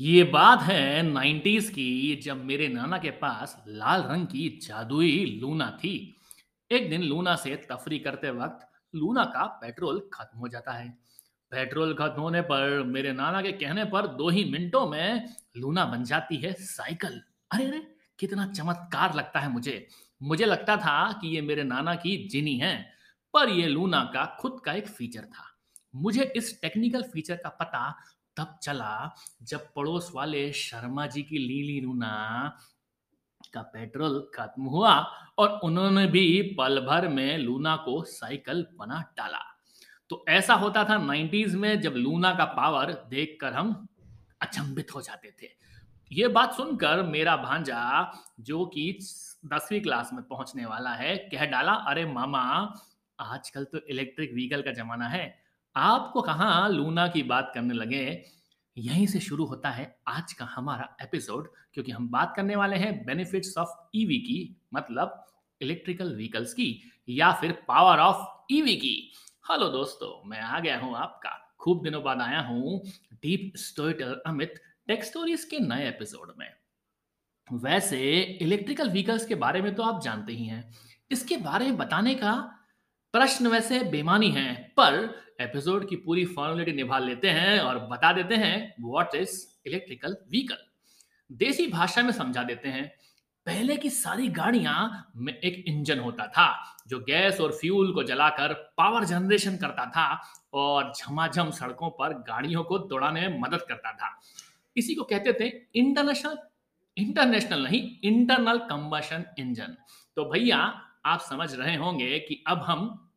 [0.00, 5.70] ये बात है 90s की जब मेरे नाना के पास लाल रंग की जादुई लूना
[5.70, 6.20] थी।
[6.70, 10.98] एक दिन लूना से तफरी करते वक्त लूना का पेट्रोल खत्म हो जाता है।
[11.50, 16.04] पेट्रोल खत्म होने पर मेरे नाना के कहने पर दो ही मिनटों में लूना बन
[16.04, 17.86] जाती है साइकिल। अरे अरे,
[18.18, 19.88] कितना चमत्कार लगता है मुझे।
[20.22, 22.92] मुझे लगता था कि ये मेरे नाना की जिनी है,
[23.34, 25.58] पर ये लूना का खुद का एक फीचर था।
[25.94, 27.96] मुझे इस टेक्निकल फीचर का पता
[28.38, 32.58] तब चला जब पड़ोस वाले शर्मा जी की लीली लूना
[33.54, 34.94] का पेट्रोल खत्म हुआ
[35.38, 39.38] और उन्होंने भी पल भर में लूना को साइकिल बना डाला।
[40.10, 43.88] तो ऐसा होता था 90s में जब लूना का पावर देखकर हम
[44.40, 45.48] अचंभित हो जाते थे।
[46.12, 48.98] ये बात सुनकर मेरा भांजा, जो कि
[49.46, 52.74] दसवीं क्लास में पहुँचने वाला है, कह डाला, अरे मामा,
[53.20, 55.47] आजकल तो इलेक्ट्रिक व्हीकल का जमाना है
[55.78, 58.24] आपको कहा लूना की बात करने लगे?
[58.78, 63.04] यहीं से शुरू होता है आज का हमारा एपिसोड क्योंकि हम बात करने वाले हैं
[63.04, 65.26] बेनिफिट्स ऑफ़ ईवी की मतलब
[65.60, 69.12] इलेक्ट्रिकल व्हीकल्स की, या फिर पावर ऑफ़ ईवी की।
[69.50, 74.54] हेलो दोस्तों, मैं आ गया हूँ आपका। खूब दिनों बाद आया हूँ deep storyteller Amit
[74.86, 76.52] tech stories के नए एपिसोड में।
[77.52, 80.74] वैसे इलेक्ट्रिकल व्हीकल्स के बारे में तो आप जानते ही हैं।
[81.10, 82.57] इसके बारे में बताने का
[83.14, 84.94] प्रश्न वैसे बेमानी है, पर
[85.40, 90.56] एपिसोड की पूरी फॉर्मेलिटी निभा लेते हैं और बता देते हैं व्हाट इज़ इलेक्ट्रिकल व्हीकल
[91.30, 92.86] देसी भाषा में समझा देते हैं,
[93.46, 98.52] पहले की सारी गाड़ियाँ में एक इंजन होता था, जो गैस और फ्यूल को जलाकर
[98.78, 100.22] पावर जनरेशन करता था
[100.52, 104.18] और झमाझम सड़कों पर गाड़ियों को दौड़ाने में मदद करता था।
[104.76, 106.36] इसी को कहते थे इंटरनेशनल
[106.96, 109.76] इंटरनेशनल नहीं इंटरनल कंबशन इंजन
[110.16, 110.58] तो भैया
[111.04, 113.10] आप समझ रहे होंगे कि अब हम,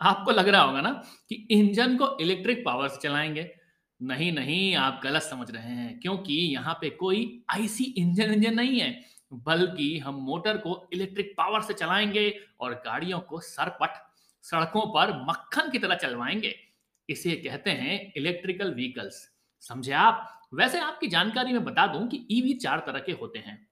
[0.00, 0.90] आपको लग रहा होगा ना
[1.28, 3.50] कि इंजन को इलेक्ट्रिक पावर से चलाएँगे।
[4.02, 8.80] नहीं नहीं, आप गलत समझ रहे हैं, क्योंकि यहाँ पे कोई आईसी इंजन इंजन नहीं
[8.80, 13.90] है, बल्कि हम मोटर को इलेक्ट्रिक पावर से चलाएँगे और गाड़ियों को सरपट,
[14.42, 16.54] सड़कों पर मक्खन की तरह चलवाएँगे।
[17.08, 19.28] इसे कहते हैं इलेक्ट्रिकल व्हीकल्स
[19.60, 20.34] समझे आप?
[20.54, 23.66] वैसे आपकी जानकारी में बता दूँ कि ईवी चार तरह के होते हैं।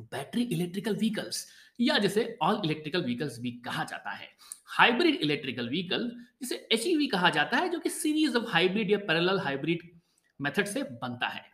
[0.00, 1.46] बैटरी इलेक्ट्रिकल व्हीकल्स
[1.80, 4.28] या जिसे ऑल इलेक्ट्रिकल व्हीकल्स भी कहा जाता है।
[4.66, 6.10] हाइब्रिड इलेक्ट्रिकल व्हीकल
[6.40, 10.00] जिसे एचईवी कहा जाता है, जो कि सीरीज़ ऑफ़ हाइब्रिड या पैरेलल हाइब्रिड
[10.40, 11.44] मेथड से बनता है।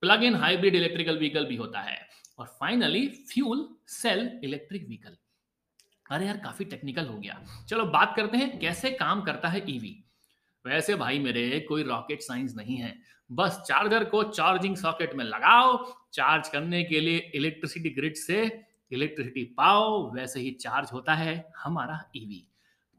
[0.00, 5.16] Plug in hybrid electrical vehicle भी होता है। और finally fuel cell electric vehicle
[6.10, 10.04] अरे यार, काफ़ी टेक्निकल हो गया। चलो बात करते हैं कैसे काम करता है ईवी
[10.66, 15.94] वैसे भाई मेरे, कोई रॉकेट साइंस नहीं है। बस चार्जर को चार्जिंग सॉकेट में लगाओ।
[16.12, 22.00] चार्ज करने के लिए इलेक्ट्रिसिटी ग्रिड से इलेक्ट्रिसिटी पाओ, वैसे ही चार्ज होता है हमारा
[22.16, 22.46] ईवी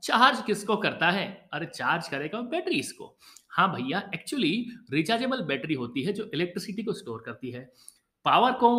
[0.04, 1.28] चार्ज किसको करता है?
[1.54, 3.16] अरे चार्ज करेगा बैटरी इसको
[3.52, 7.62] हाँ भैया एक्चुअली रिचार्जेबल बैटरी होती है जो इलेक्ट्रिसिटी को स्टोर करती है।
[8.26, 8.70] पावर को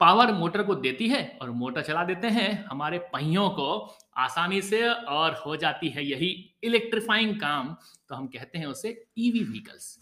[0.00, 4.82] पावर मोटर को देती है और मोटर चला देते हैं। हमारे पहियों को आसानी से
[4.88, 6.28] और हो जाती है यही
[6.62, 7.74] इलेक्ट्रीफाइंग काम।
[8.08, 9.98] तो हम कहते हैं उसे ईवी व्हीकल्स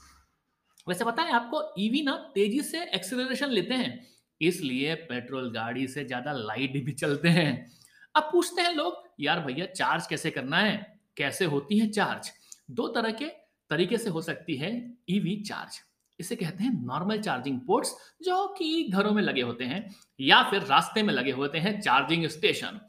[0.87, 6.33] वैसे है आपको ईवी ना तेज़ी से एक्सेलरेशन लेते हैं। इसलिए पेट्रोल गाड़ी से ज़्यादा
[6.33, 7.67] लाइट भी चलते हैं।
[8.15, 10.77] अब पूछते हैं लोग, यार भैया, चार्ज कैसे करना है?
[11.17, 12.31] कैसे होती है चार्ज?
[12.71, 13.27] दो तरह के
[13.71, 14.71] तरीके से हो सकती है
[15.11, 15.81] ईवी चार्ज।
[16.21, 19.85] इसे कहते हैं नॉर्मल चार्जिंग पोर्ट्स, जो कि घरों में लगे होते हैं
[20.21, 22.81] या फिर रास्ते में लगे होते हैं चार्जिंग स्टेशन।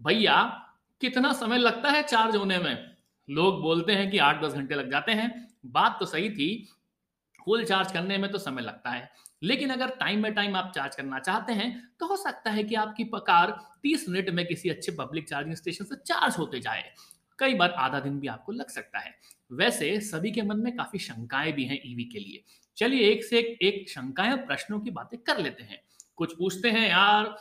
[0.00, 0.42] भैया,
[1.00, 2.76] कितना समय लगता है चार्ज होने में?
[3.28, 5.30] लोग बोलते हैं कि आठ दस घंटे लग जाते हैं।
[5.66, 6.68] बात तो सही थी,
[7.40, 9.10] फुल चार्ज करने में तो समय लगता है।
[9.42, 11.70] लेकिन अगर टाइम बाय टाइम आप चार्ज करना चाहते हैं
[12.00, 13.50] तो हो सकता है कि आपकी कार
[13.82, 16.84] 30 मिनट में किसी अच्छे पब्लिक चार्जिंग स्टेशन से चार्ज होते जाए।
[17.38, 19.14] कई बार आधा दिन भी आपको लग सकता है।
[19.52, 22.44] वैसे सभी के मन में काफ़ी शंकाएँ भी हैं ईवी के लिए।
[22.76, 25.82] चलिए एक से एक, एक शंकाएँ प्रश्नों की बातें कर लेते हैं।
[26.16, 27.36] कुछ पूछते हैं यार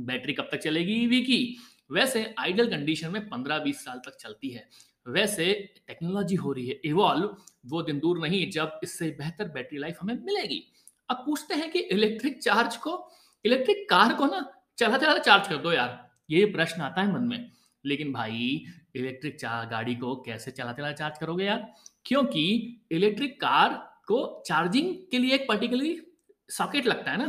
[0.00, 1.56] बैटरी कब तक चलेगी ईवी की?
[1.90, 4.68] वैसे आइडियल कंडीशन में 15-20 साल तक चलती है।
[5.06, 5.52] वैसे
[5.86, 7.36] टेक्नोलॉजी हो रही है इवॉल्व
[7.66, 10.62] वो दिन दूर नहीं जब इससे बेहतर बैटरी लाइफ हमें मिलेगी।
[11.10, 13.10] अब पूछते हैं कि इलेक्ट्रिक चार्ज को
[13.44, 17.20] इलेक्ट्रिक कार को ना चला चला चार्ज कर दो यार। ये प्रश्न आता है मन
[17.20, 17.52] में।
[17.84, 18.64] लेकिन भाई
[18.94, 21.74] इलेक्ट्रिक गाड़ी को कैसे चला चला चार्ज करोगे यार?
[22.04, 23.72] क्योंकि इलेक्ट्रिक कार
[24.06, 26.02] को चार्जिंग के लिए एक पर्टिकुलरली
[26.50, 27.26] सॉकेट लगता है ना।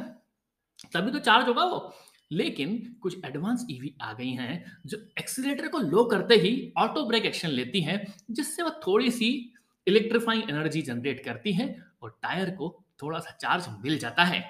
[0.93, 1.93] तभी तो चार्ज होगा वो।
[2.31, 7.25] लेकिन कुछ एडवांस ईवी आ गई हैं, जो एक्सीटर को लो करते ही ऑटो ब्रेक
[7.25, 9.53] एक्शन लेती हैं, जिससे वह थोड़ी सी
[9.87, 14.43] इलेक्ट्रीफाइंग एनर्जी जनरेट करती है और टायर को थोड़ा सा चार्ज मिल जाता है।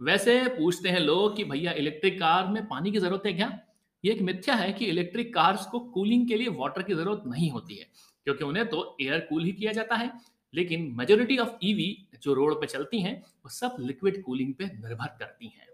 [0.00, 3.58] वैसे पूछते हैं लोग कि भैया, इलेक्ट्रिक कार में पानी की ज़रूरत है क्या?
[4.04, 7.50] ये एक मिथ्या है कि इलेक्ट्रिक कार्स को कूलिंग के लिए वाटर की ज़रूरत नहीं
[7.50, 7.86] होती है,
[8.26, 10.10] क्योंकि उन्हें तो एयर कूल ही किया जाता है।
[10.54, 15.16] लेकिन मेजोरिटी ऑफ़ ईवी जो रोड पे चलती हैं, वो सब लिक्विड कूलिंग पे निर्भर
[15.18, 15.66] करती हैं।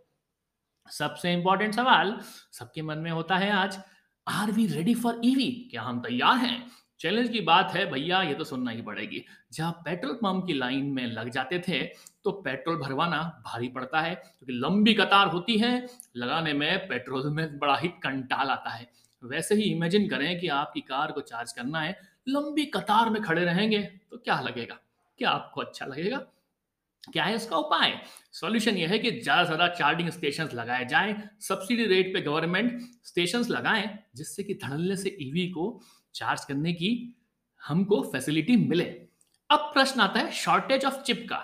[0.89, 2.19] सबसे इंपॉर्टेंट सवाल
[2.53, 3.79] सबके मन में होता है आज,
[4.27, 5.51] are we ready for EV?
[5.71, 6.67] क्या हम तैयार हैं?
[7.03, 10.85] चैलेंज की बात है, भैया, ये तो सुनना ही पड़ेगी। जहाँ पेट्रोल पंप की लाइन
[10.87, 11.81] में लग जाते थे
[12.25, 17.31] तो पेट्रोल भरवाना भारी पड़ता है, क्योंकि तो लंबी कतार होती है, लगाने में पेट्रोल
[17.31, 18.87] में बड़ा ही कंटाल आता है।
[19.23, 21.97] वैसे ही इमेजिन करें कि आपकी कार को चार्ज करना है,
[22.29, 24.79] लंबी कतार में खड़े रहेंगे तो क्या लगेगा?
[25.19, 26.19] क्या आपको अच्छा लगेगा?
[27.13, 28.01] क्या है इसका उपाय?
[28.33, 32.81] सॉल्यूशन यह है कि ज़्यादा से ज़्यादा चार्जिंग स्टेशन लगाए जाएँ सब्सिडी रेट पे गवर्नमेंट
[33.05, 35.81] स्टेशन लगाएँ, जिससे कि धड़ल्ले से ईवी को
[36.15, 36.93] चार्ज करने की
[37.63, 38.85] हमको फैसिलिटी मिले।
[39.51, 41.37] अब प्रश्न आता है शॉर्टेज ऑफ़ चिप का।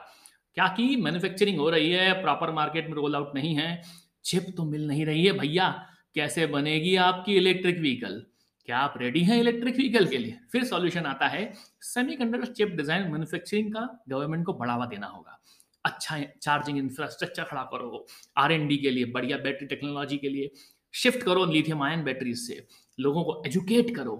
[0.57, 3.83] क्या की मैन्युफैक्चरिंग हो रही है प्रॉपर मार्केट में रोल आउट नहीं है।
[4.25, 5.69] चिप तो मिल नहीं रही है भैया।
[6.15, 8.23] कैसे बनेगी आपकी इलेक्ट्रिक व्हीकल
[8.69, 10.39] क्या आप रेडी हैं इलेक्ट्रिक व्हीकल के लिए?
[10.53, 15.39] फिर सॉल्यूशन आता है सेमीकंडक्टर चिप डिज़ाइन मैन्युफैक्चरिंग का गवर्नमेंट को बढ़ावा देना होगा।
[15.85, 18.07] अच्छा चार्जिंग इंफ्रास्ट्रक्चर खड़ा करो।
[18.37, 20.51] आर के लिए, बढ़िया बैटरी टेक्नोलॉजी के लिए।
[20.95, 22.67] शिफ्ट करो लिथियम आयन बैटरीज से।
[22.99, 24.17] लोगों को एजुकेट करो।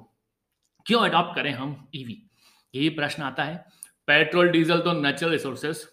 [0.89, 2.23] क्यों अडॉप्ट करें हम ईवी
[2.75, 3.57] यही प्रश्न आता है।
[4.09, 5.87] पेट्रोल, डीजल तो नेचुरल रिसोर्सेस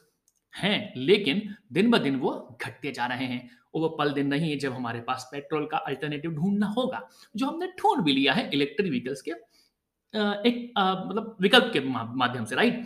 [0.53, 1.41] हैं, लेकिन
[1.73, 4.99] दिन ब दिन वो घटते जा रहे हैं। वो पल दिन नहीं है जब हमारे
[5.01, 7.01] पास पेट्रोल का अल्टरनेटिव ढूंढना होगा,
[7.35, 9.31] जो हमने ढूंढ भी लिया है इलेक्ट्रिक व्हीकल्स के
[10.43, 12.85] एक मतलब विकल्प के माध्यम से राइट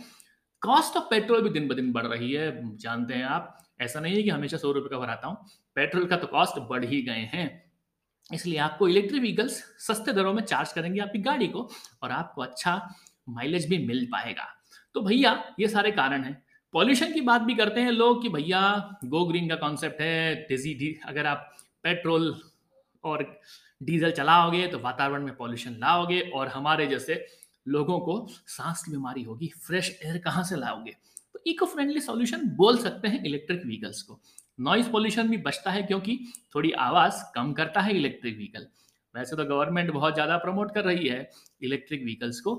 [0.62, 4.16] कॉस्ट ऑफ़ पेट्रोल भी दिन ब दिन बढ़ रही है, जानते हैं आप। ऐसा नहीं
[4.16, 5.46] है कि हमेशा सौ रुपये का भराता हूँ।
[5.76, 7.69] पेट्रोल का तो कॉस्ट बढ़ ही गए हैं।
[8.32, 11.68] इसलिए आपको इलेक्ट्रिक व्हीकल्स सस्ते दरों में चार्ज करेंगे आपकी गाड़ी को
[12.02, 12.76] और आपको अच्छा
[13.28, 14.46] माइलेज भी मिल पाएगा।
[14.94, 16.42] तो भैया, ये सारे कारण हैं।
[16.74, 18.60] पॉल्यूशन की बात भी करते हैं लोग कि भैया
[19.04, 21.50] गो ग्रीन का कॉन्सेप्ट है डिजी डी अगर आप
[21.82, 22.34] पेट्रोल
[23.04, 23.22] और
[23.82, 27.26] डीजल चलाओगे तो वातावरण में पॉल्यूशन लाओगे और हमारे जैसे
[27.68, 30.92] लोगों को सांस की बीमारी होगी फ्रेश एयर कहाँ से लाओगे?
[31.32, 34.20] तो इको फ्रेंडली सॉल्यूशन बोल सकते हैं इलेक्ट्रिक व्हीकल्स को।
[34.60, 36.18] नॉइज़ पॉल्यूशन भी बचता है क्योंकि
[36.54, 38.66] थोड़ी आवाज़ कम करता है इलेक्ट्रिक व्हीकल
[39.14, 41.30] वैसे तो गवर्नमेंट बहुत ज़्यादा प्रमोट कर रही है
[41.62, 42.54] इलेक्ट्रिक व्हीकल्स को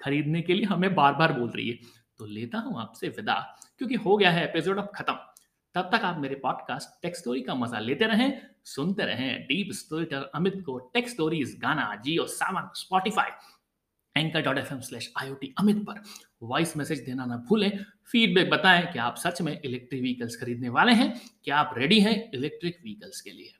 [0.00, 1.78] खरीदने के लिए, हमें बार बार बोल रही है।
[2.18, 3.34] तो लेता हूँ आपसे विदा,
[3.78, 5.14] क्योंकि हो गया है एपिसोड अब खत्म।
[5.74, 10.30] तब तक आप मेरे पॉडकास्ट टेक स्टोरी का मज़ा लेते रहें, सुनते रहें डीप स्टोरीटर
[10.34, 13.30] अमित को tech stories Gaana Jio Saavn Spotify
[14.16, 16.02] anchor dot F M slash I O T Amit पर
[16.42, 17.70] वॉइस मैसेज देना ना भूलें।
[18.12, 22.30] फीडबैक बताएँ कि आप सच में इलेक्ट्रिक व्हीकल्स खरीदने वाले हैं। क्या आप रेडी हैं
[22.34, 23.52] इलेक्ट्रिक व्हीकल्स के लिए?